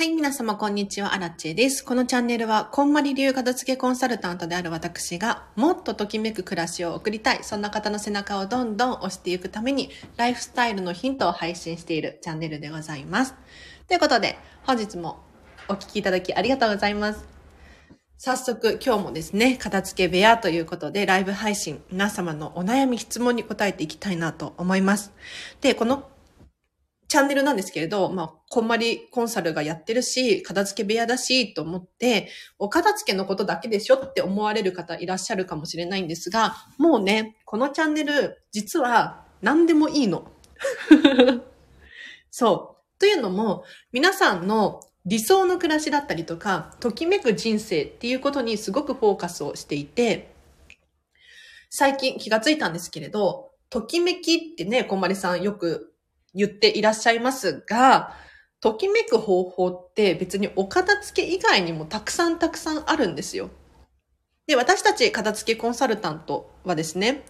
[0.00, 1.84] はい、皆様こんにちは、アラチェです。
[1.84, 13.34] このチャンネルは、こんまり流片付けコンサルタントである私が、もっとときめく暮らしを送りたい、そんな方の背中をどんどん押していくために、ライフスタイルのヒントを配信しているチャンネルでございます。
[13.88, 15.18] ということで、本日も
[15.68, 17.26] お聴きいただきありがとうございます。
[18.16, 25.12] 早速、今日もですね、片付け部屋ということで、ライブ配信、皆様のお悩み、質問に答えていきたいなと思います。
[25.60, 26.08] で、この
[27.10, 40.30] チャンネルなんですけれど、まあ、こんまりコンサルがやってるし、片付け部屋だし、と思って、お片付けのことだけでしょって思われる方いらっしゃるかもしれないんですが、もうね、このチャンネル、実は何でもいいの。
[42.30, 43.00] そう。
[43.00, 50.32] というのも、皆さんの理想の暮らしだったりとか、ときめく人生っていうことにすごくフォーカスをしていて、
[51.70, 55.89] 最近気がついたんですけれど、ときめきってね、こんまりさんよく
[56.34, 58.14] 言っていらっしゃいますが、
[58.60, 63.50] ときめく方法って別にお片付け以外にもたくさんたくさんあるんですよ。
[64.46, 67.24] で、私たち片付けコンサルタントはですね、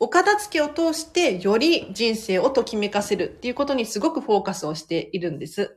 [0.00, 5.76] お片付けを通してより人生をときめかせるっていうことにすごくフォーカスをしているんです。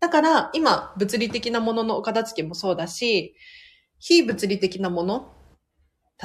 [0.00, 3.34] だから今物理的なもののお片付けもそうだし、
[3.98, 5.34] 非物理的なもの、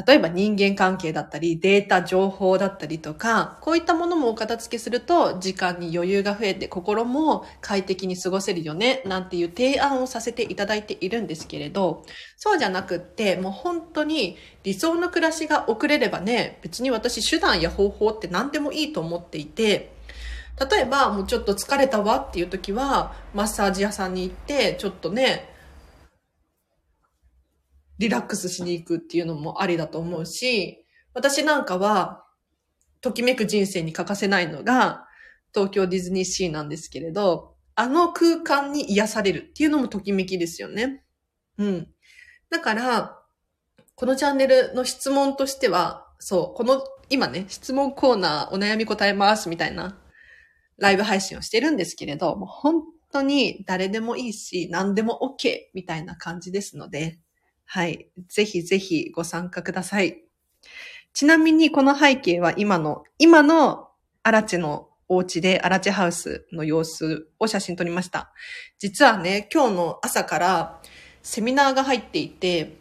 [0.08, 12.06] 例えば人間関係だったり、データ、情報だったりとか、こういったものもお片付けすると、時間に余裕が増えて、心も快適に過ごせるよね、なんていう提案をさせていただいているんですけれど、
[12.38, 19.94] そうじゃなくって、もう本当に理想の暮らしが送れればね、別に私手段や方法って何でもいいと思っていて、
[20.72, 25.53] 例えば、もうちょっと疲れたわっていう時は、マッサージ屋さんに行って、ちょっとね、
[28.00, 32.26] リラックスしに行くっていうのもありだと思うし、私なんかは、
[33.02, 35.06] ときめく人生に欠かせないのが、
[35.54, 41.04] 東京ディズニーシーなんですけれど、あの空間に癒されるっていうのもときめきですよね。
[41.58, 41.88] うん。
[42.50, 43.20] だから、
[43.96, 50.00] このチャンネルの質問としては、そう、この、今ね、質問コーナーお悩み答えますみたいな
[50.78, 57.20] ライブ配信をしてるんですけれど、もう本当に誰でもいいし、何でも OK みたいな感じですので、
[57.74, 58.08] はい。
[58.28, 60.22] ぜひぜひご参加ください。
[61.12, 63.90] ちなみにこの背景は今の、今の
[64.22, 68.32] アラチェのお家で、アラチェハウスの様子を写真撮りました。
[68.78, 70.82] 実はね、今日の朝から
[71.24, 72.78] セミナーが入っていて、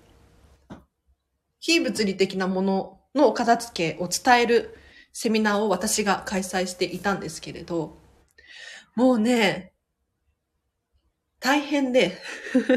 [1.59, 4.77] 非物理的なもののお片付けを伝える
[5.15, 7.97] セミナーを私が開催していたんですけれど、
[8.95, 9.72] もうね、
[11.43, 12.19] 大変で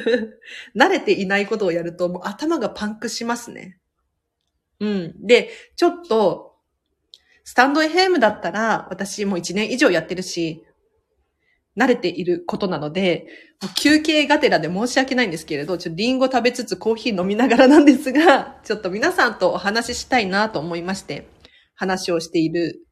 [0.75, 3.79] 慣れていないことをやるともう頭がパンクしますね。
[4.79, 5.25] うん。
[5.25, 6.55] で、ちょっと、
[7.43, 10.65] スタンド FM だったら、私もう1年以上やってるし、
[11.77, 13.27] 慣れていることなので、
[13.75, 21.27] 休憩がてらで申し訳ないんですけれど、ちょっとリンゴ食べつつコーヒー飲みながらなんですが、 ちょっと皆さんとお話ししたいなと思いまして、
[21.75, 22.85] 話をしている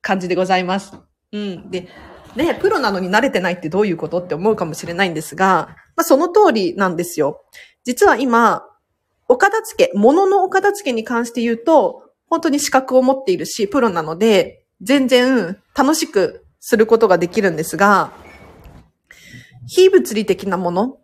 [0.00, 0.94] 感じでございます。
[1.32, 1.70] うん。
[1.70, 1.88] で、
[2.36, 7.44] ね、プロなのに慣れてないってどういうことって思うかもしれないんですが、まあ、その通りなんですよ。
[7.84, 8.64] 実は今、
[9.28, 18.12] お片付け、物のお片付けに関して言うと、本当に資格を持っているし、プロなので、全然楽しくすることができるんですが、
[19.68, 20.98] 非物理的なもの、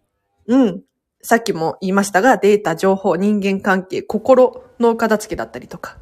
[0.46, 0.82] うん、
[1.22, 5.98] さっきも言いましたが、データ、情報、人間関係、心のお片付けだったりとか、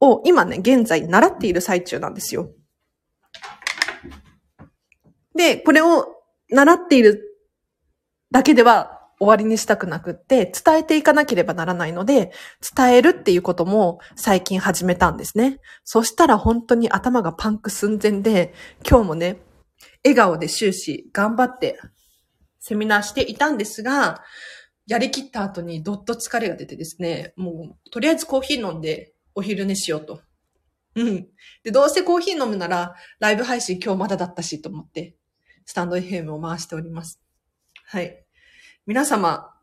[0.00, 2.50] を今ね、現在習っている最中なんですよ。
[5.34, 6.06] で、これを
[6.50, 7.38] 習っている
[8.30, 12.32] だけでは終わりにしたくなくって、伝えていかなければならないので、
[12.76, 15.60] 伝えるっていうことも最近始めたんですね。
[15.84, 18.52] そしたら本当に頭がパンク寸前で、
[18.88, 19.38] 今日もね、
[20.04, 21.78] 笑顔で終始頑張って
[22.58, 24.22] セミナーしていたんですが、
[24.86, 30.20] やりきった後にどっと疲れが出てですね、もうとりあえずコーヒー飲んでお昼寝しようと。
[30.96, 31.28] うん。
[31.62, 35.14] で、どうせコーヒー飲むならライブ配信今日まだだったしと思って、
[35.66, 37.20] スタンド FM を回しております。
[37.86, 38.24] はい。
[38.86, 39.54] 皆様、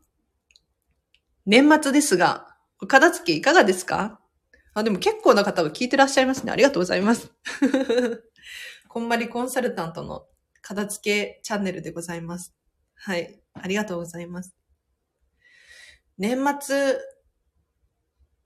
[1.46, 4.20] 年末ですが、お片付けいかがですか？
[4.74, 6.52] あ、でも結構な方が聞いてらっしゃいますね。
[6.52, 7.32] ありがとうございます。
[8.88, 10.26] こんまりコンサルタントの
[10.62, 12.54] 片付けチャンネルでございます。
[12.94, 13.42] はい。
[13.54, 14.54] ありがとうございます。
[16.18, 16.98] 年末、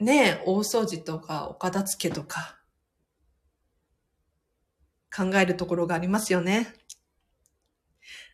[0.01, 2.61] ね大掃除とかお片付けとか、
[5.15, 6.75] 考えるところがありますよね。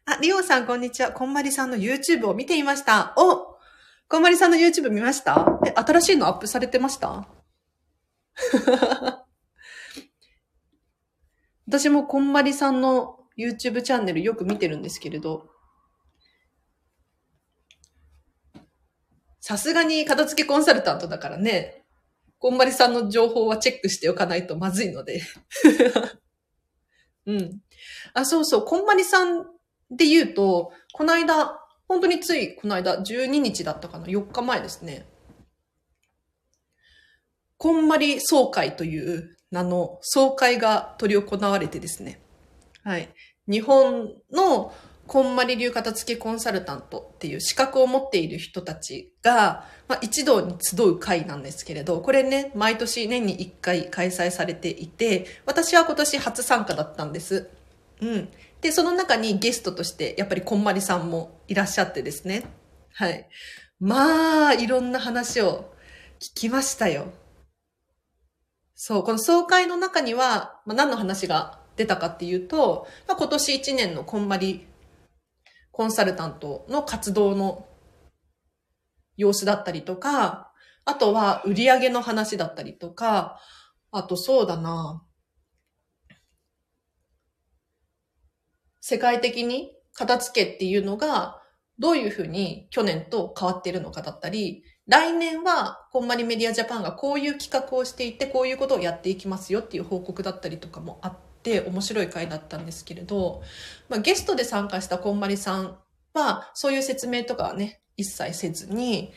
[0.07, 1.13] あ、リオさん、こんにちは。
[1.13, 3.13] こんまりさんの YouTube を見ていました。
[3.17, 3.57] お
[4.09, 5.47] こんまりさんの YouTube 見ました？
[5.67, 7.29] え、新しいのアップされてました？
[11.69, 15.49] 私もこんまりさんの YouTube チャンネルよく見てるんですけれど、
[19.39, 21.85] さすがに片付けコンサルタントだからね、
[22.39, 25.23] こんまりさんの情報はチェックしておかないとまずいので。
[27.27, 27.61] うん。
[28.15, 29.47] あ、そうそう、こんまりさん
[29.91, 31.59] で言うと、この間、
[31.89, 35.07] 本当についこの間、12日だったかな、4日前ですね。
[37.57, 42.21] こんまり総会という名の総会が取り行われてですね。
[42.85, 43.11] はい。
[43.49, 44.73] 日本の
[45.07, 57.51] こんまり流片付けコンサルタントっていう資格を持っている人たちが、まあ、一堂に集う会なんですけれど、これね、毎年年に一回開催されていて、私は今年初参加だったんです。
[58.01, 58.29] うん。
[58.61, 62.45] で、その中にゲストとして、やっぱりこんまりさんもいらっしゃってですね。
[62.93, 63.29] はい。
[63.79, 65.73] まあ、いろんな話を
[66.21, 67.07] 聞きましたよ。
[68.75, 74.67] そう、この総会の中には、まあ、何の話が出たかっていうと、まあ、今年1年のこんまり
[75.73, 77.67] コンサルタントの活動の
[79.17, 80.53] 様子だったりとか、
[80.85, 83.41] あとは売り上げの話だったりとか、
[83.93, 85.03] あとそうだな
[88.81, 91.41] 世界的に片付けっていうのが
[91.79, 103.43] どういうふうに去年と変わっているのかだったり、来年はこんまりメディアジャパンがこういう企画をしていて、こういうことをやっていきますよっていう報告だったりとかもあって、面白い回だったんですけれど、
[103.89, 105.79] まあ、ゲストで参加したこんまりさん
[106.13, 109.13] は、そういう説明とかはね、一切せずに、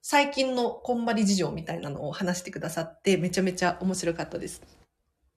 [0.00, 4.62] 最近のこんまり事情みたいなのを話してくださって、めちゃめちゃ面白かったです。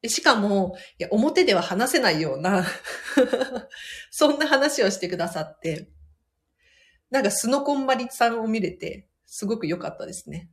[0.10, 2.66] しかも、いや、表では話せないような
[4.12, 5.90] そんな話をしてくださって、
[7.10, 10.50] なんか素のこんまりさんを見れて、すごく良かったですね。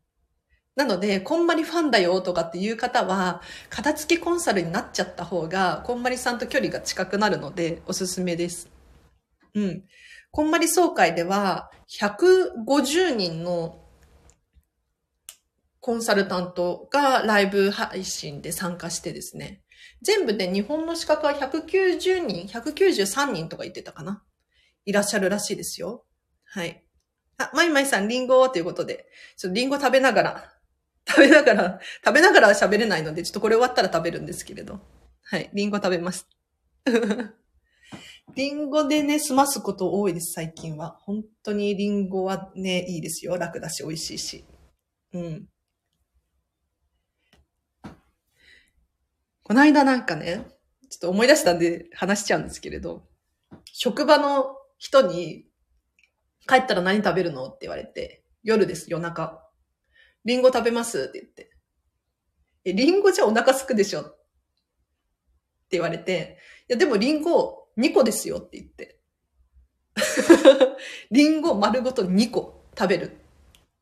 [0.74, 8.70] なので、こんまりファンだよとかっていう方は、片付けコンサルになっちゃった方が、こんまりさんと距離が近くなるので、おすすめです。
[9.54, 9.84] うん。
[10.30, 11.70] こんまり総会では、
[12.00, 13.81] 150人の
[15.82, 19.64] コンサルタントがライブ配信で参加してですね。
[20.00, 24.22] 全部で日本の資格は190人、193人とか言ってたかな。
[24.84, 26.04] いらっしゃるらしいですよ。
[26.44, 26.84] はい。
[27.36, 30.52] あ、まいまいさん、リンゴということで、ちょっとリンゴ食べながら
[31.04, 34.78] 食べながら、食べながら喋れないので、ちょっとこれ終わったら食べるんですけれど。
[35.24, 35.50] はい。
[35.52, 36.28] リンゴ食べます。
[38.36, 40.96] リンゴでね、済ますこと多いです、最近は。
[41.00, 43.36] 本当にリンゴはね、いいですよ。
[43.36, 44.44] 楽だし、美味しいし。
[45.12, 45.48] うん。
[49.52, 50.46] この間なんかね、
[50.88, 53.02] ちょっと思い出したんで話しちゃうんですけれど、
[53.70, 55.44] 職場の人に、
[56.48, 57.48] 帰ったら何食べるの？
[57.48, 59.46] って言われて、夜です、夜中。
[60.24, 61.02] リンゴ食べます？
[61.02, 61.50] って言って。
[62.64, 64.00] え、リンゴじゃお腹すくでしょ？
[64.00, 64.16] って
[65.72, 66.38] 言われて、
[66.70, 69.00] いや、でもリンゴ2個ですよって言って。
[71.12, 73.08] リンゴ丸ごと2個食べるっ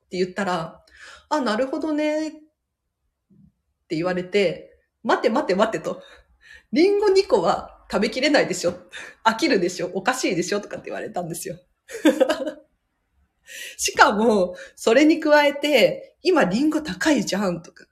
[0.09, 0.85] て言ったら、
[1.29, 2.33] あ、なるほどねっ
[3.87, 4.70] て言われて、
[5.03, 6.03] 待て待て待てと。
[6.73, 8.75] リンゴ2個は食べきれないでしょ
[9.25, 11.59] 飽きるでしょおかしいでしょとかって言われたんですよ。
[13.77, 17.87] しかも、それに加えて、今リンゴ高いじゃんとか。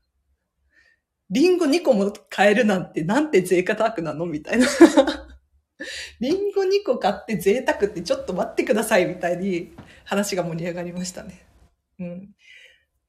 [1.31, 4.67] リンゴ2個も買えるなんてなんて贅沢なのみたいな。
[6.21, 9.75] リンゴ2個買って贅沢ってちょっと待ってくださいみたいに
[10.05, 11.45] 話が盛り上がりましたね。
[11.99, 12.35] うん。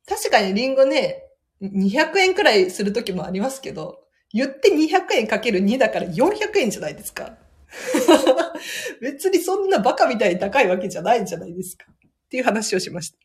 [0.07, 1.28] 確かにリンゴね、
[1.61, 3.99] 200円くらいする時もありますけど、
[4.31, 7.37] 言って200円かける2だから400円じゃないですか。
[9.01, 11.85] 別にそんなバカみたいに高いわけじゃないんじゃないですか。
[11.89, 13.17] っていう話をしました。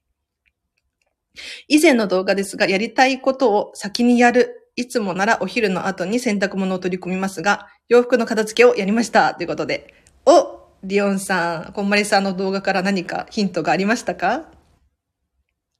[1.68, 4.60] 以前の動画ですが、やりたいことを先にやる。
[4.76, 9.34] いつもならお昼の後に洗濯物を取り込みますが、洋服の片付けをやりました。
[9.34, 9.94] ということで。
[10.26, 14.50] おリオンさん、こんまりさんの動画から何かヒントがありましたか？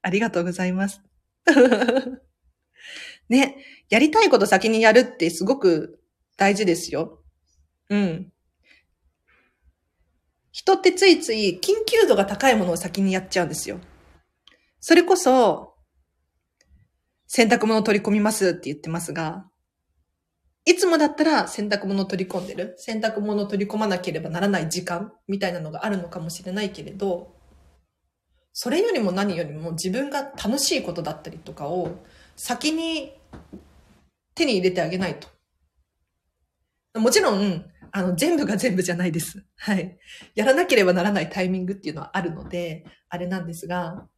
[0.02, 1.00] ありがとうございます。
[3.28, 3.56] ね、
[3.88, 6.00] やりたいこと先にやるってすごく
[6.36, 7.22] 大事ですよ。
[7.90, 8.32] うん。
[10.52, 13.80] 人ってついつい緊急度が高いものを先にやっちゃうんですよ。
[14.80, 15.74] それこそ、
[17.26, 19.46] 洗濯物を取り込みますって言ってますが、
[20.66, 22.74] いつもだったら洗濯物を取り込んでる。
[22.78, 27.34] 洗濯物を取り込まなければならない時間みたいなのがあるのかもしれないけれど、
[28.52, 31.98] それよりも何よりも自分が楽しいことだったりとかを
[32.36, 33.12] 先に
[34.34, 35.28] 手に入れてあげないと。
[36.98, 39.44] もちろん、あの、全部が全部じゃないです。
[39.56, 39.98] はい。
[40.34, 44.08] やらなければならないタイミングっていうのはあるので、あれなんですが、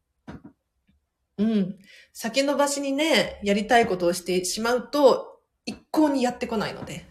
[1.37, 1.77] うん。
[2.13, 7.05] 先延ばしにね、やりたいことをしてしまうと、一向にやってこないので、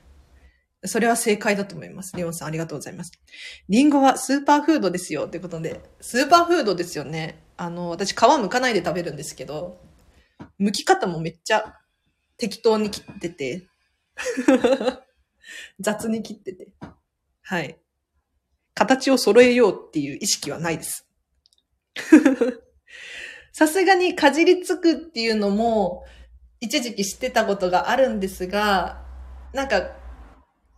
[0.84, 2.16] それは正解だと思います。
[2.16, 3.12] レオンさんありがとうございます。
[3.68, 5.26] リンゴはスーパーフードですよ。
[5.26, 7.44] ってことで、スーパーフードですよね。
[7.56, 9.80] あの、私皮剥かないで食べるんですけど、
[10.60, 11.76] 剥き方もめっちゃ
[12.36, 13.66] 適当に切ってて、
[15.80, 16.72] 雑に切ってて。
[17.42, 17.78] はい。
[18.74, 21.06] 形を揃えようっていう意識はないです。
[23.52, 26.04] さすがにかじりつくっていうのも、
[26.60, 29.02] 一時期知ってたことがあるんですが、
[29.54, 29.96] なんか、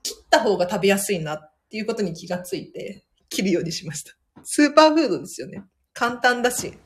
[0.03, 4.13] 切った方が食べやすいなっていうことに気がついて、切るようにしました。
[4.45, 5.65] スーパーフードですよね。
[5.93, 6.79] 簡単だし。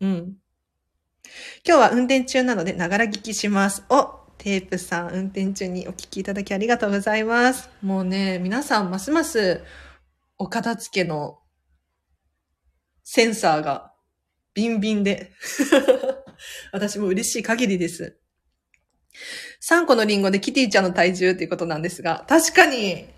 [0.00, 0.36] うん。
[1.66, 3.84] 今日は運転中なので、ながら聞きします。
[3.88, 7.70] お、テープさん、運転中にお聞きいただきありがとうございます。
[7.82, 9.62] もうね、皆さんますます
[10.38, 11.38] お片付けの
[13.02, 13.92] センサーが
[14.54, 15.32] ビンビンで
[16.72, 18.18] 私も嬉しい限りです。
[19.62, 23.08] 3個のリンゴでキティちゃんの体重っていうことなんですが、確かに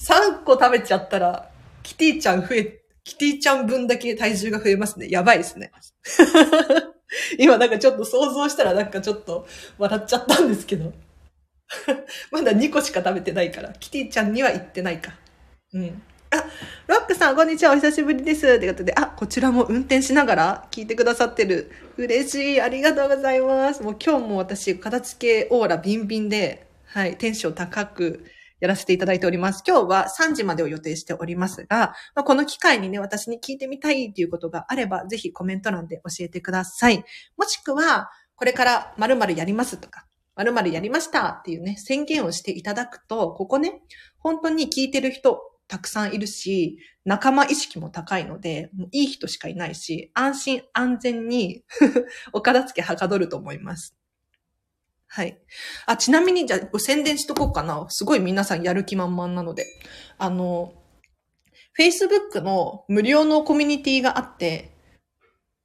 [0.00, 1.50] 3個食べちゃったら
[1.82, 5.08] キティちゃん増え、キティちゃん分だけ体重が増えますね。
[5.10, 5.70] やばいですね。
[7.38, 9.46] 今なんかちょっと想像したらなんかちょっと
[9.78, 10.92] 笑っちゃったんですけど。
[12.30, 15.14] まだ2個しか食べてないから、キティちゃんには行ってないか。
[15.72, 16.02] うん。
[16.30, 16.44] あ、
[16.86, 17.72] ロックさん、こんにちは。
[17.72, 18.42] お久しぶりです。
[18.58, 21.70] ということで、あ、こちらも運転しながら聞いてくださってる。
[21.96, 22.60] 嬉しい。
[22.60, 23.82] ありがとうございます。
[23.82, 28.24] もう今日も私、片付けオーラビンビンで、はい、テンション高く
[28.64, 29.62] やらせていただいております。
[29.66, 37.04] 今日は3時までを予定しておりますが、まあ、この機会にね、私に聞いてみたいっていうことがあれば、ぜひコメント欄で教えてください。
[37.36, 40.06] もしくは、これから〇〇やりますとか、
[40.36, 43.82] 〇〇やりましたっていうね、宣言をしていただくと、ここね、
[44.18, 51.64] 本当に聞いてる人、たくさんいるし、仲間意識も高いので、もういい人しかいないし、安心安全に
[52.32, 53.94] お片付けはかどると思います。
[55.14, 55.38] はい。
[55.86, 57.86] あ、ちなみに、じゃあ、宣伝しとこうかな。
[57.88, 59.64] すごい皆さんやる気満々なので。
[60.18, 60.74] あの、
[61.78, 64.72] Facebook の無料のコミュニティがあって、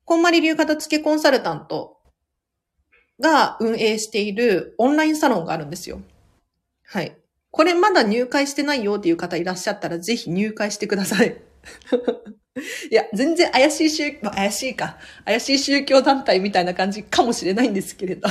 [0.06, 1.98] こんまり流片付けコンサルタント
[3.20, 6.00] が運営しているオンラインサロンがあるんですよ。
[6.86, 7.18] はい。
[7.50, 11.42] これまだ入会してないよっていう方いらっしゃったらぜひ入会してください。
[12.92, 15.00] いや、全然怪しい宗、怪しいか。
[15.26, 18.30] 怪しい宗教団体みたいな感じかもしれないんですけれど。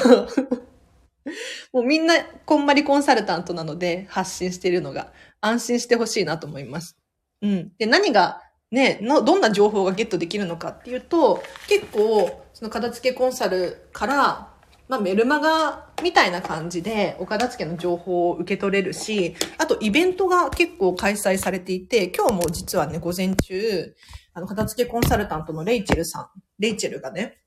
[1.72, 6.96] もうみんなこんまりコンサルタントなので発信しているのが安心してほしいなと思います。
[7.42, 7.72] うん。
[7.78, 14.54] で、何がね、の、どんな情報がゲットできるのかっていうと、結構、その片付けコンサルから、
[14.88, 23.94] まあ、メルマガみたいな感じで、お片付けの情報を受け取れるし、あとイベントが結構開催されていて、今日も実はね、午前中、
[24.34, 27.38] あの、片付けコンサルタントのレイチェルさん、レイチェルがね、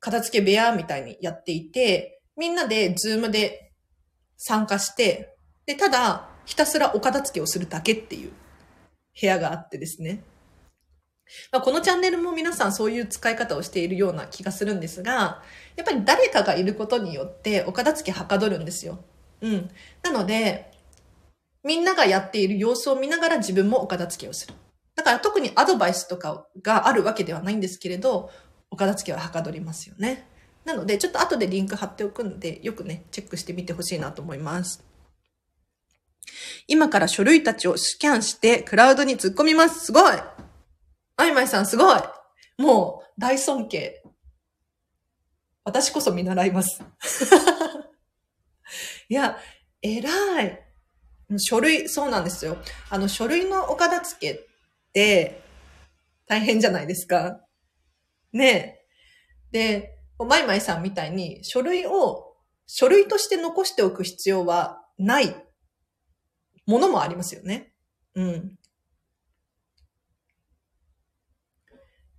[0.00, 3.72] 片付け部屋みたいにやっていて、みんなでズームで
[4.36, 8.32] 参加して、で、ただ、ひたすらお片付けをするだけっていう
[9.20, 10.22] 部屋があってですね。
[11.50, 15.42] まあ、このチャンネルも皆さんそういう使い方をしているような気がするんですが、
[15.74, 19.00] やっぱり誰かがいることによってお片付けはかどるんですよ。
[19.40, 19.70] うん。
[20.02, 20.70] なので、
[21.64, 24.54] みんながやっている様子を見ながら自分もお片付けをする。
[24.94, 28.30] だから特にアドバイスとかがあるわけではないんですけれど、
[28.70, 30.28] お片付けははかどりますよね。
[30.66, 34.84] なので、ちょっと後でリンク貼っておくので、よくね、チェックしてみてほしいなと思います。
[36.66, 39.86] 今から書類たちをスキャンしてクラウドに突っ込みます。
[39.86, 40.14] すごい
[41.18, 42.00] あいまいさんすごい
[42.58, 44.02] もう大尊敬。
[45.62, 46.82] 私こそ見習います。
[49.08, 49.38] いや、
[49.82, 50.66] 偉い。
[51.38, 52.56] 書類、そうなんですよ。
[52.90, 54.46] あの、書類のお片付けっ
[54.92, 55.42] て
[56.26, 57.40] 大変じゃないですか。
[58.32, 58.80] ね
[59.52, 59.52] え。
[59.52, 62.34] で、マイマイさんみたいに書類を
[62.66, 65.34] 書類として残しておく必要はない
[66.66, 67.72] ものもありますよね。
[68.14, 68.58] うん。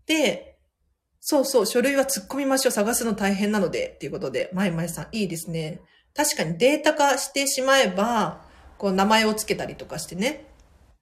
[0.06, 0.58] で、
[1.20, 2.72] そうそう、書類は突っ込みましょう。
[2.72, 3.90] 探すの大変なので。
[3.96, 5.82] っていうことで、まいまいさん、いいですね。
[6.16, 8.46] 確かにデータ化してしまえば、
[8.78, 10.46] こう名前を付けたりとかしてね。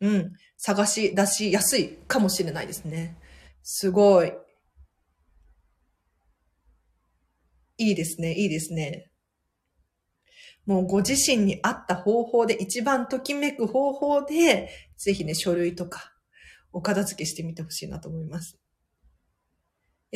[0.01, 0.33] うん。
[0.57, 3.17] 探し出しやすいかもしれないですね。
[3.61, 4.33] すごい。
[7.77, 9.11] いいですね、いいですね。
[10.65, 16.13] もうご自身に合った方法で、一番ときめく方法で、ぜひね、書類とか、
[16.71, 18.57] お片付けしてみてほしいなと思います。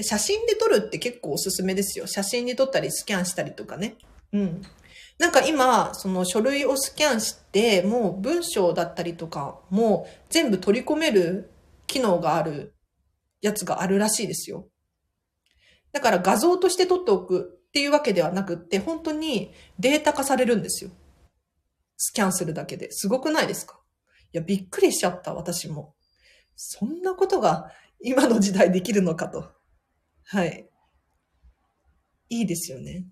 [0.01, 2.07] 写真で撮るって結構おすすめですよ。
[2.07, 3.95] 写真に撮ったりスキャンしたりとかね。
[4.33, 4.61] うん。
[5.17, 11.51] なんか今、その書類をスキャンして、もう文章だったりとかも全部取り込める
[11.87, 12.73] 機能がある
[13.41, 14.67] やつがあるらしいですよ。
[15.91, 20.91] だから画像として撮っておくっていうわけではなくって、本当にデータ化されるんですよ。
[21.97, 22.91] スキャンするだけで。
[22.91, 23.79] すごくないですか？
[24.31, 25.95] いや、びっくりしちゃった、私も。
[26.55, 29.51] そんなことが今の時代できるのかと。
[30.25, 30.69] はい。
[32.29, 33.07] いいですよね。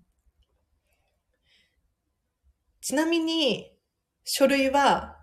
[2.80, 3.72] ちなみに、
[4.24, 5.16] 書類は、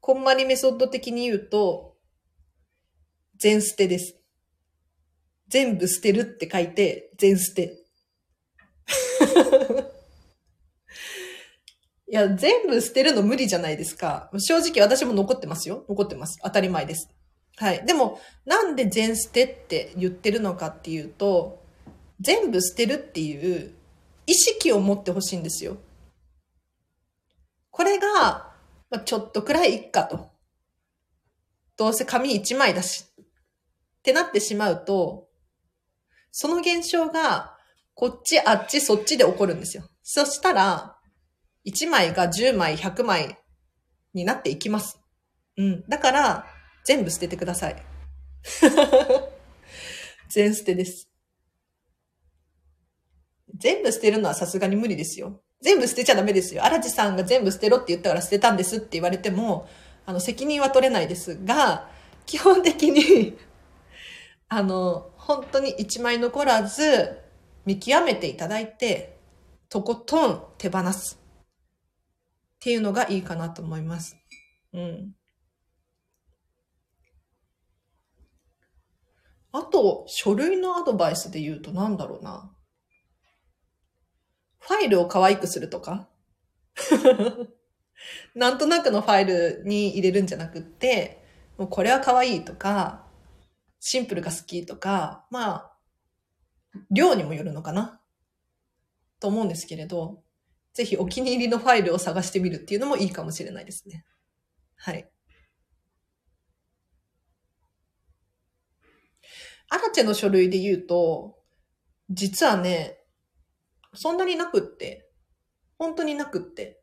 [0.00, 1.96] こんまりメソッド的に言うと、
[3.38, 4.19] 全捨てです。
[5.50, 7.76] 全部捨てるって書いて、全捨て。
[12.08, 14.30] いや、全部捨てるの無理じゃないですか。
[14.38, 15.84] 正直私も残ってますよ。
[15.88, 16.38] 残ってます。
[16.42, 17.08] 当たり前です。
[17.56, 17.84] はい。
[17.84, 21.62] でも、なんで全捨てって言ってるのかっていうと、
[22.20, 23.74] 全部捨てるっていう
[24.26, 25.76] 意識を持ってほしいんですよ。
[27.70, 28.06] これが、
[28.90, 30.30] まあ、ちょっとくらいいっかと。
[31.76, 33.04] どうせ紙一枚だし。
[34.00, 35.29] ってなってしまうと、
[36.30, 37.56] その現象が、
[37.94, 39.84] こっち、あっち、そっちで起こるんですよ。
[40.02, 40.96] そしたら、
[41.66, 43.38] 1枚が10枚、100枚
[44.14, 45.00] になっていきます。
[45.56, 45.84] うん。
[45.88, 46.46] だから、
[46.84, 47.76] 全部捨ててください。
[50.30, 51.08] 全捨てです。
[53.56, 55.42] 全部捨てるのはさすがに無理ですよ。
[55.60, 56.64] 全部捨てちゃダメですよ。
[56.64, 59.68] 荒地さんが全部捨てろって言ったから捨てたんですって言われても、
[60.06, 61.90] あの、責任は取れないですが、
[62.24, 63.36] 基本的に
[64.52, 67.20] あの、本当に一枚残らず、
[67.64, 69.16] 見極めていただいて、
[69.68, 71.20] とことん手放す。
[72.56, 74.16] っていうのがいいかなと思います。
[74.72, 75.14] うん。
[79.52, 82.50] あと、書類のアドバイスで言うと何だろうな。
[84.58, 86.08] ファイルを可愛くするとか
[88.34, 91.24] なんとなくのファイルに入れるんじゃなくって、
[91.56, 93.09] もうこれは可愛いとか、
[93.80, 95.76] シンプルが好きとか、まあ、
[96.90, 98.00] 量にもよるのかな
[99.18, 100.22] と思うんですけれど、
[100.72, 104.04] ぜひお気に入りのファイルを探してみるっていうのもいいかもしれないですね。
[104.76, 105.10] はい。
[109.68, 111.36] アラチェの書類で言うと、
[112.10, 112.98] 実はね、
[113.94, 115.08] そんなになくって。
[115.78, 116.82] 本当になくって。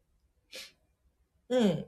[1.50, 1.86] うん。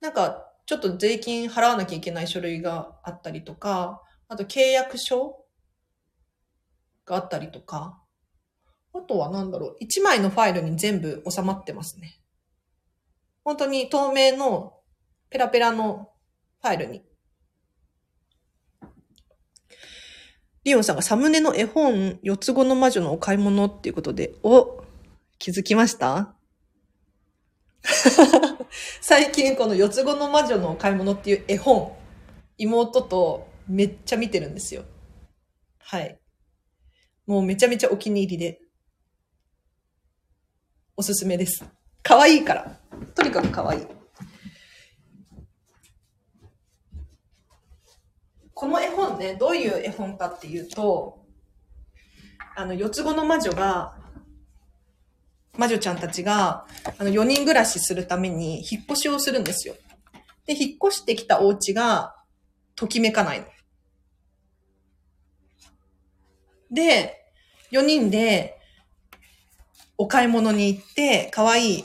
[0.00, 5.44] なんか、ちょっと税金払わなきゃいけない書類があったりとか、あと契約書
[7.04, 8.02] があったりとか、
[8.94, 12.18] あとは何だろう、1枚のファイルに全部収まってますね。
[13.44, 14.72] 本当に透明の
[15.28, 16.08] ペラペラの
[16.62, 17.02] ファイルに。
[20.64, 24.82] リオンさんがサムネの絵本、四つ子の魔女のお買い物っていうことで、お、
[25.38, 26.34] 気づきました？
[29.02, 31.94] 最近この四つ子の魔女のお買い物っていう絵本、
[32.56, 34.84] 妹とめっちゃ見てるんですよ。
[35.78, 36.18] はい。
[37.26, 38.60] もうめちゃめちゃお気に入りで。
[40.96, 41.64] おすすめです。
[42.02, 42.78] 可愛いから。
[43.14, 43.86] とにかく可愛い。
[48.54, 51.24] この絵本ね、どういう絵本かっていうと、
[52.54, 53.96] あの、四つ子の魔女が、
[55.58, 56.66] 魔女ちゃんたちが、
[56.98, 59.74] あの、4人暮らしするために引っ越しをするんですよ。
[60.46, 62.14] で、引っ越してきたお家が、
[62.76, 63.46] ときめかないの。
[66.72, 67.26] で、
[67.70, 68.58] 4人で、
[69.98, 71.84] お買い物に行って、可愛い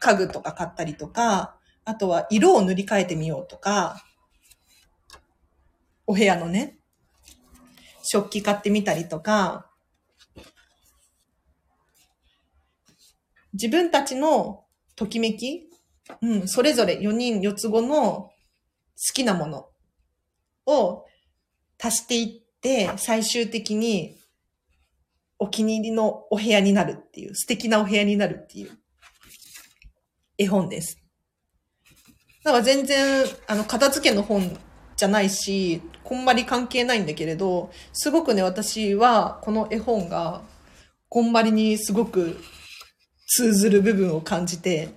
[0.00, 4.04] 家具とか買ったりとか、あとは色を塗り替えてみようとか、
[6.06, 6.78] お部屋のね、
[8.02, 9.70] 食器買ってみたりとか、
[13.52, 15.68] 自分たちのときめき、
[16.22, 18.32] うん、それぞれ4人4つ子の好
[19.14, 19.68] きなもの
[20.66, 21.04] を
[21.82, 24.17] 足していって、最終的に
[25.38, 28.70] お気に入りのお部屋になるっていう、素敵なお部屋になるっていう
[30.36, 30.98] 絵本です。
[32.44, 34.58] だから全然、あの、片付けの本
[34.96, 40.42] じゃないし、こんまり関係ないんだけれど、すごくね、私はこの絵本が、
[41.08, 42.36] こんまりにすごく
[43.26, 44.88] 通ずる部分を感じて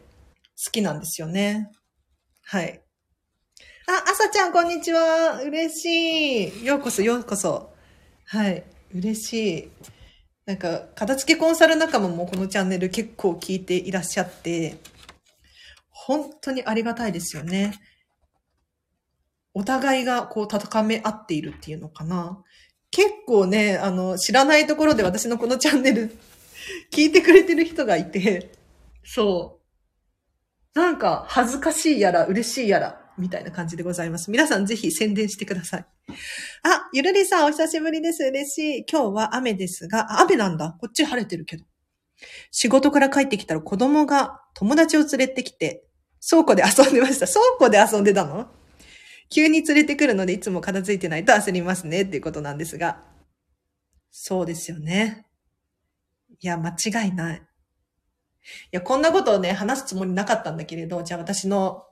[0.65, 1.69] 好きなんですよね。
[2.43, 2.81] はい。
[3.87, 5.41] あ、あさちゃん、こんにちは。
[5.41, 6.65] 嬉しい。
[6.65, 7.73] ようこそ、ようこそ。
[8.25, 8.63] はい。
[8.93, 9.71] 嬉しい。
[10.45, 14.77] なんか、片付けコンサル仲間もこのチャンネル結構聞いていらっしゃって、
[15.89, 17.73] 本当にありがたいですよね。
[19.53, 22.43] お互いがこう戦め合っているっていうのかな。
[22.89, 26.17] 結構ね、あの、知らないところで私のこのチャンネル
[26.91, 28.51] 聞いてくれてる人がいて、
[29.03, 29.59] そ
[30.75, 30.79] う。
[30.79, 34.29] なんか恥ずかしいやら嬉しいやら、みたいな感じでございます。
[34.31, 35.85] 皆さんぜひ宣伝してください。
[36.63, 38.23] あ、ゆるりさんお久しぶりです。
[38.25, 38.85] 嬉しい。
[38.91, 40.75] 今日は雨ですが、雨なんだ。
[40.81, 41.63] こっち晴れてるけど。
[42.51, 45.85] 仕事から帰ってきたら子供が友達を連れてきて、
[46.27, 47.27] 倉庫で遊んでました。
[47.27, 48.47] 倉庫で遊んでたの？
[49.29, 53.01] 急に連れてくるのでいつも片付いてないと焦りますねっていうことなんですが。
[54.11, 55.25] そうですよね。
[56.41, 57.37] いや、間違いない。
[57.37, 57.41] い
[58.71, 61.85] や、こんなことをね、話すつもりなかったんだけれど、じゃあ私の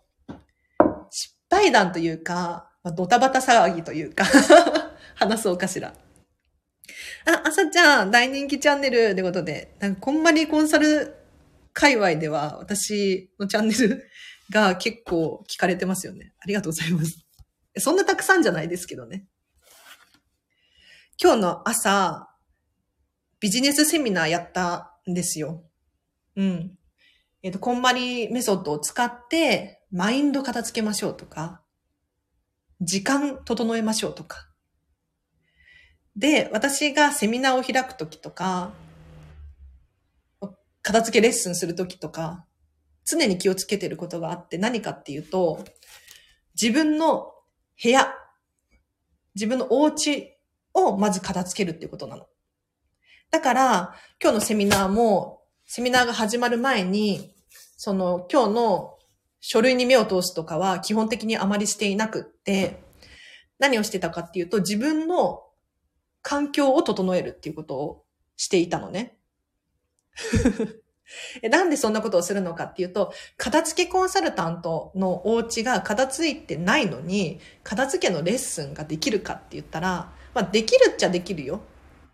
[1.49, 4.23] 失敗談というか、まあドタバタ騒ぎというか、
[5.15, 5.93] 話そうかしら。
[7.25, 11.15] あ、あさちゃん、大人気チャンネルってことで、なんかこんまりコンサル
[11.73, 14.09] 界隈では私のチャンネル
[14.51, 16.33] が結構聞かれてますよね。
[16.39, 17.25] ありがとうございます。
[17.77, 19.25] そんなたくさんじゃないですけどね。
[21.21, 22.29] 今日の朝、
[23.39, 25.63] ビジネスセミナーやったんですよ。
[26.35, 26.77] うん。
[27.41, 31.61] えっ、と、こんまりメソッドを使って、マインド片付けましょうとか、
[32.79, 34.49] 時間整えましょうとか。
[36.15, 38.71] で、私がセミナーを開くときとか、
[40.81, 42.45] 片付けレッスンするときとか、
[43.05, 45.65] 常に気をつけてることがあって何かっていうと、
[46.59, 47.31] 自分の
[47.81, 48.13] 部屋、
[49.33, 50.37] 自分のお家
[50.73, 52.27] をまず片付けるっていうことなの。
[53.31, 57.33] だから、今日のセミナーも、セミナーが始まる前に、
[57.77, 58.98] その今日の
[59.41, 62.81] 書類に目を通すとかは基本的にあまりしていなくって、
[63.57, 65.43] 何をしてたかっていうと、自分の
[66.21, 68.03] 環境を整えるっていうことを
[68.35, 69.17] していたのね。
[71.49, 81.61] なんでそんなことをするのかっていうと、片付けコンサルタントのお家が片付いてないのに、片付けのレッスンができるかって言ったら、まあできるっちゃできるよ。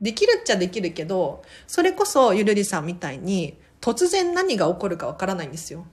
[0.02, 5.86] できるっちゃできるけど、それこそゆるりさんみたいに突然何が起こるかわからないんですよ。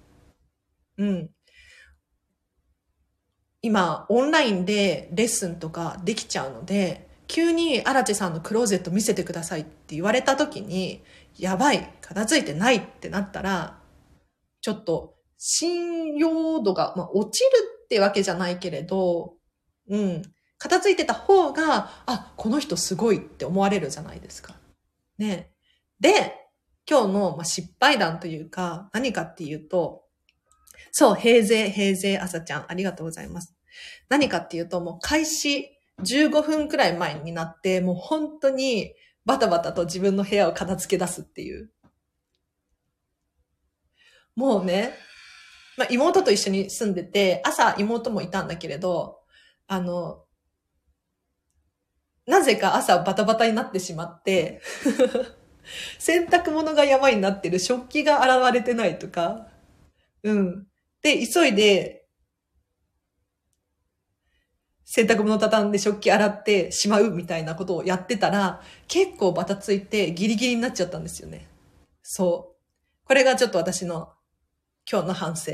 [1.02, 1.30] うん。
[3.60, 11.02] 今、オンラインでレッスンとかできちゃうので、急に荒地さんのクローゼット見せてくださいって言われた時に、
[11.36, 13.80] やばい、片付いてないってなったら、
[14.60, 17.48] ちょっと信用度が、まあ、落ちる
[17.84, 19.34] ってわけじゃないけれど、
[19.88, 20.22] うん。
[20.58, 24.54] 片付いてた方が、あ、この人すごいって思われるじゃないですか。
[25.18, 25.50] ね。
[25.98, 26.34] で、
[26.88, 30.01] 今日の失敗談というか、何かっていうと、
[30.92, 33.56] そう、平勢、平勢、朝ちゃん、ありがとうございます。
[34.10, 35.70] 何かっていうと、もう開始
[36.02, 41.70] 15分くらい前になって、もう本当にバタバタと自分の部屋を片付け出すっていう。
[44.36, 44.92] もうね、
[45.78, 49.20] まあ、妹と一緒に住んでて、朝妹もいたんだけれど、
[49.66, 50.24] あの、
[52.26, 54.60] なぜか朝バタバタになってしまって、
[55.98, 59.48] 洗濯物が山になってる、食器が洗われてないとか、
[60.22, 60.66] うん。
[61.02, 62.06] で、急いで、
[64.84, 71.48] 洗濯物畳んで食器洗ってしまうみたいなことをやってたら、結構バタついてギリギリになっちゃったんですよね。
[72.02, 72.56] そ
[73.04, 73.06] う。
[73.06, 74.12] これがちょっと私の
[74.90, 75.52] 今日の反省。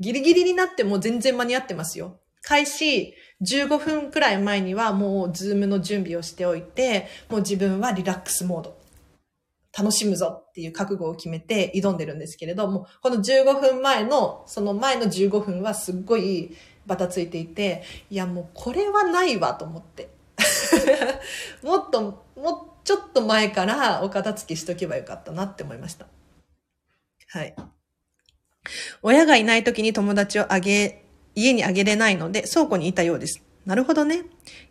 [0.00, 2.20] ギリギリになっても全然間に合ってますよ。
[2.42, 8.75] 開始15分くらい前にはもうズームの準備をしておいて、もう自分はリラックスモード。
[9.76, 20.08] 楽しむぞっていう覚悟を決めて挑んでるんですけれども、この15分前の、その前の15分はすっごいバタついていて、いやもうこれはないわと思って。
[21.62, 26.06] もっと、もうちょっと前からお片付けしとけばよかったなって思いました。
[27.28, 27.54] はい。
[29.02, 33.45] 親がいない時に友達をあげ、家にあげれないので倉庫にいたようです。
[33.66, 34.22] なるほどね。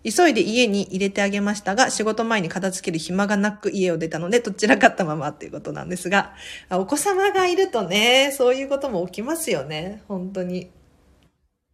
[0.03, 6.33] 急いで家に入れてあげましたが、仕事前に片付ける暇がなく家を出たので、どちらかったままっていうことなんですが、
[6.71, 10.01] お子様がいるとね、そういうことも起きますよね。
[10.07, 10.71] 本当に。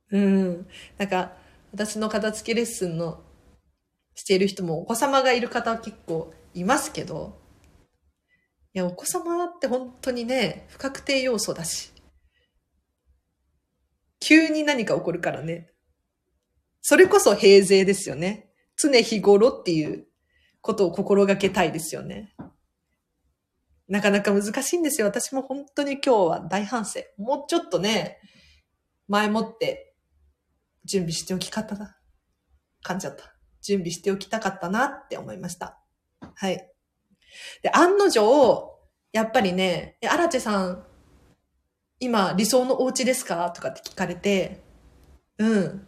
[0.10, 0.68] うん。
[0.98, 1.34] なんか、
[1.72, 3.22] 私の片付けレッスンの
[4.16, 7.40] している人もお子様がいる方は結構いますけど、
[8.74, 11.92] いや、お子様って本当にね、不確定要素だし、
[14.20, 15.71] 急に何か起こるからね。
[16.82, 18.50] それこそ平勢ですよね。
[18.76, 20.08] 常日頃っていう
[20.62, 22.34] ことを心がけたいですよね。
[23.88, 25.08] なかなか難しいんですよ。
[25.08, 27.02] 私も本当に今日は大反省。
[27.18, 28.20] もうちょっとね、
[29.08, 29.94] 前もって
[30.86, 32.00] 準備しておき方だ。
[32.86, 33.36] 噛んじゃった。
[33.62, 35.80] 準備しておきたかったなって思いました。
[36.34, 36.68] はい。
[37.62, 38.80] で、案の定、
[39.12, 40.86] やっぱりね、え、荒地さん、
[42.00, 43.52] 今理想のお家ですか？
[43.52, 44.64] とかって聞かれて、
[45.38, 45.88] うん。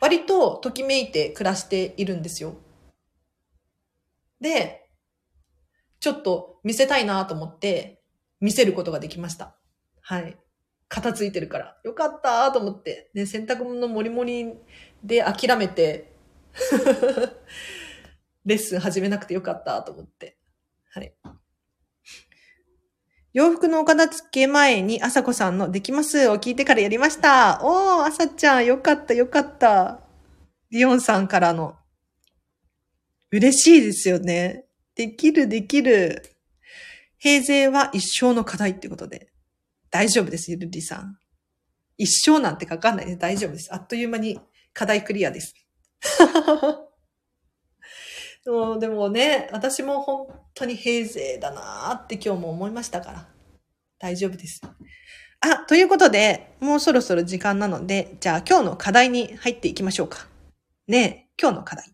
[0.00, 2.54] 割とときめいて暮らしているんですよ。
[4.40, 4.88] で、
[6.00, 8.02] ちょっと見せたいなと思って
[8.40, 9.54] 見せることができました。
[10.00, 10.36] はい。
[10.88, 11.76] 片付いてるから。
[11.84, 13.10] よかったと思って。
[13.14, 14.54] ね、洗濯物もりもり
[15.04, 16.12] で諦めて、
[18.44, 20.38] レッスン始めなくてよかったと思って。
[20.90, 21.14] はい。
[23.32, 27.60] 洋服のお片付け前に、あさこさんのできますを聞いてからやりました。
[27.62, 30.00] おー、あさちゃん、よかった、よかった。
[30.70, 31.76] リオンさんからの
[33.30, 34.64] 嬉しいですよね。
[34.96, 36.36] できる、できる。
[37.18, 39.30] 平税は一生の課題ってことで。
[39.90, 41.16] 大丈夫です、ゆるりさん。
[41.96, 43.72] 一生なんて書かないで大丈夫です。
[43.72, 44.40] あっという間に
[44.72, 45.54] 課題クリアです。
[48.44, 53.28] でもでもね、私も本当に平成だなーって今日も思いましたから。
[53.98, 54.60] 大丈夫です。
[55.40, 60.26] あ、ということで、もうそろそろ時間なので、じゃあ今日の課題に入っていきましょうか。
[60.88, 61.84] ねえ、今日の課題。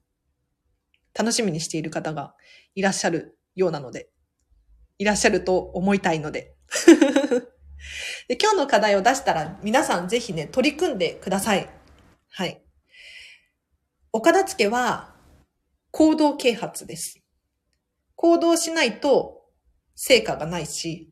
[1.19, 2.35] 楽しみにしている方が
[2.77, 4.09] いらっしゃるようなので、
[4.99, 6.55] いらっしゃると思いたいので。
[8.29, 11.69] で今日の課題を出したら皆さんぜひね、取り組んでください。
[12.31, 12.63] はい。
[14.13, 15.16] お片付けは
[15.97, 17.23] 行動啓発です。
[18.17, 19.47] 行動しないと
[19.95, 21.11] 成果がないし、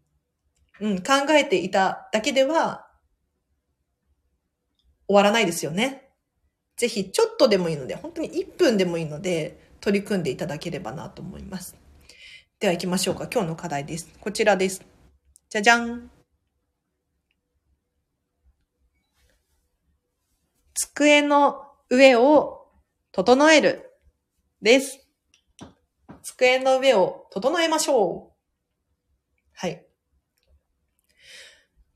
[0.79, 2.87] うん、考えていただけでは
[5.09, 6.11] 終わらないですよね。
[6.77, 11.79] ぜひちょっとでもいいので、本当に1分でもいいので取り組んでいただければなと思います。
[12.61, 13.27] では行きましょうか。
[13.33, 14.11] 今日の課題です。
[14.21, 14.85] こちらです。
[15.49, 16.11] じゃじゃん。
[20.75, 22.67] 机の上を
[23.13, 23.94] 整える
[24.65, 25.07] です。
[26.23, 28.33] 机の上を整えましょう。
[29.53, 29.85] はい。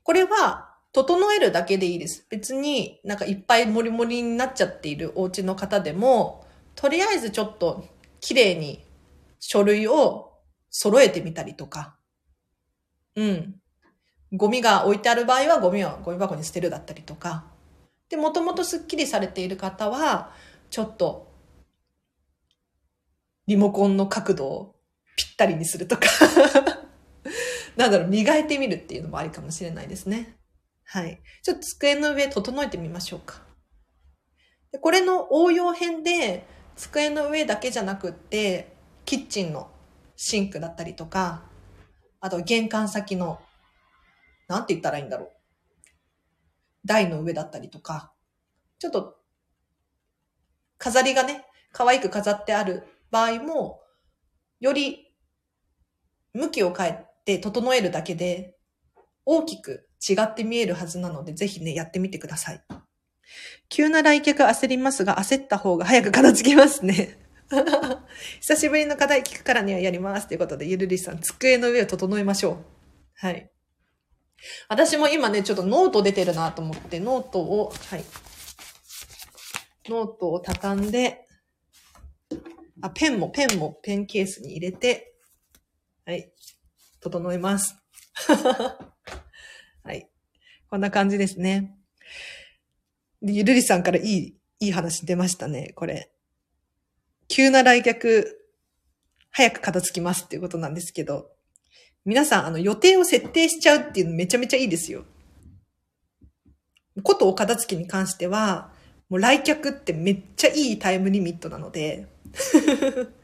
[0.02, 2.26] これは、整えるだけでいいです。
[2.28, 7.84] 別になんかいっぱいモリモリになっちゃっているお家の方でも、とりあえずちょっと
[8.20, 8.84] 綺麗に
[9.40, 10.34] 書類を
[10.68, 11.96] 揃えてみたりとか、
[13.16, 13.54] うん。
[14.32, 17.46] ゴミが置いてある場合はゴミはゴミ箱に捨てるだったりとか、
[18.10, 20.34] で、もともとスッキリされている方は、
[20.68, 21.27] ちょっと、
[23.48, 24.76] リモコンの角度を
[25.16, 26.06] ぴったりにするとか
[27.76, 30.36] なんだろう、磨いてみるっていうのもありかもしれないですね。
[30.84, 31.22] はい。
[31.42, 33.42] ちょっと机の上整えてみましょうか。
[34.70, 36.44] でこれの応用編で、
[36.76, 39.70] 机の上だけじゃなくって、キッチンの
[40.16, 41.44] シンクだったりとか、
[42.20, 43.40] あと玄関先の、
[44.48, 45.32] なんて言ったらいいんだろう。
[46.84, 48.12] 台の上だったりとか、
[48.78, 49.16] ちょっと、
[50.76, 53.80] 飾りがね、可愛く飾ってある場合も、
[54.60, 55.14] より
[56.34, 58.56] 向きを変えて整えるだけで、
[59.24, 62.62] 大きく違って見えるはずなので、ぜひね、やってみてください。
[63.68, 67.18] 急な来客焦りますが、焦った方が早く片付きますね。
[68.40, 70.28] 久しぶりの課題聞くからにはやります。
[70.28, 72.56] ということで、ゆるりさん、机の上を整えましょう。
[73.14, 73.50] はい。
[74.68, 78.04] 私も今ね、ちょっとノート出てるなと思って、ノートを、はい。
[79.88, 81.27] ノートを畳んで、
[82.80, 85.14] あ、ペンも、ペンもペンケースに入れて、
[86.04, 86.32] はい。
[87.00, 87.76] 整えます。
[89.82, 90.08] はい。
[90.70, 91.76] こんな感じですね。
[93.22, 96.10] ゆるりさんからいい、いい話出ましたね、これ。
[97.28, 98.50] 急な来客、
[99.30, 101.30] 早く片付きますっていうことなんですけど、
[102.04, 105.04] 皆さん、あの、予定を設定しちゃうっていうのめちゃめちゃいいですよ。
[107.02, 108.72] ことお片付けに関しては、
[109.08, 112.06] もう来客ってめっちゃいいタイムリミットなので、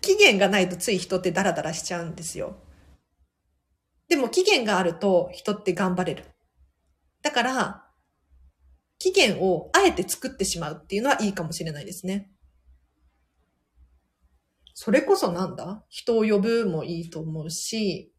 [0.00, 2.56] 期限がないとつい人ってダラダラしちゃうんですよ。
[4.08, 6.24] でも期限があると人って頑張れる。
[7.22, 7.90] だから、
[8.98, 12.30] 期限をあえて作ってしまうっていうのはいいかもしれないですね。
[14.74, 15.84] それこそなんだ？
[15.88, 18.12] 人を呼ぶもいいと思うし、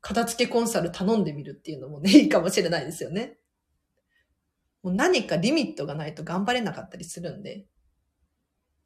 [0.00, 3.38] 片付けコンサル頼んでみるっていうのもね、いいかもしれないですよね。
[4.82, 7.66] もう何かリミットがないと頑張れなかったりするんで、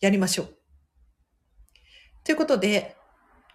[0.01, 0.59] やりましょう。
[2.27, 2.97] ということで、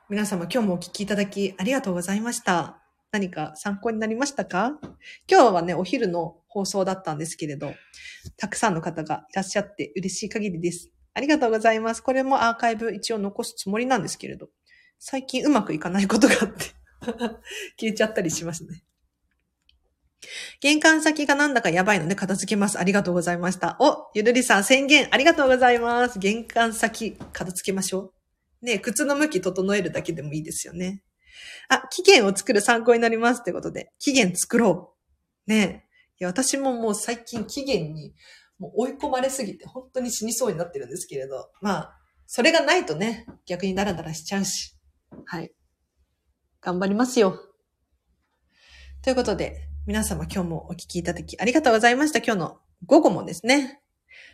[0.07, 2.77] 皆様今日もお聞きいただきありがとうございました。
[3.11, 4.79] 何か参考になりましたか？
[5.29, 7.73] 今日はね、お昼の放送だったんですけれど、
[8.37, 10.89] たくさんの方がいらっしゃって嬉しい限りです。
[11.13, 12.01] ありがとうございます。
[12.01, 14.47] これもアーカイブ一応残すつもりなんですけれど、
[14.99, 16.67] 最近うまくいかないことがあって
[17.77, 18.85] 消えちゃったりしますね。
[20.61, 22.79] 玄関先がなんだかやばいので片付けます。
[22.79, 23.75] ありがとうございました。
[23.81, 26.19] お、ゆるりさん宣言ありがとうございます。
[26.19, 28.20] 玄関先片付けましょう。
[28.61, 31.03] ね靴の向き整えるだけでもいいですよね。
[31.69, 34.95] あ、期限を作る参考になりますってことで、期限作ろ
[35.47, 35.51] う。
[35.51, 35.85] ね
[36.19, 38.13] いや、私ももう最近期限に
[38.59, 41.97] もう追い込まれすぎて本当に死にそうになってるんですけれど、まあ、
[42.27, 44.75] それがないとね、逆にダラダラしちゃうし。
[45.25, 45.51] はい。
[46.61, 47.39] 頑張りますよ。
[49.01, 52.19] ということで、皆様今日もお聞きいただきありがとうございました。
[52.19, 53.81] 今日の午後もですね、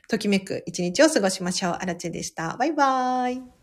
[0.09, 1.71] ときめく一日を過ごしましょう。
[1.79, 2.57] あらちでした。
[2.57, 3.56] バイバーイ。